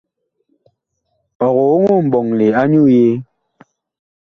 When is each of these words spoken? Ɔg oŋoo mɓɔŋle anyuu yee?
Ɔg 1.45 1.55
oŋoo 1.73 1.99
mɓɔŋle 2.05 2.45
anyuu 2.61 2.87
yee? 2.95 3.13